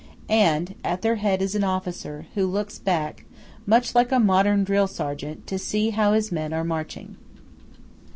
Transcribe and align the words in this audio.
And 0.29 0.73
at 0.83 1.03
their 1.03 1.17
head 1.17 1.43
is 1.43 1.53
an 1.53 1.63
officer, 1.63 2.25
who 2.33 2.47
looks 2.47 2.79
back, 2.79 3.23
much 3.67 3.93
like 3.93 4.11
a 4.11 4.17
modern 4.19 4.63
drill 4.63 4.87
sergeant, 4.87 5.45
to 5.45 5.59
see 5.59 5.91
how 5.91 6.13
his 6.13 6.31
men 6.31 6.53
are 6.53 6.63
marching. 6.63 7.17